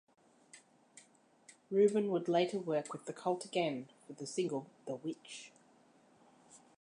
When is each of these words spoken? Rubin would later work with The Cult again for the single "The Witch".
Rubin 1.69 2.09
would 2.09 2.27
later 2.27 2.57
work 2.57 2.91
with 2.91 3.05
The 3.05 3.13
Cult 3.13 3.45
again 3.45 3.87
for 4.07 4.13
the 4.13 4.25
single 4.25 4.65
"The 4.87 4.95
Witch". 4.95 5.51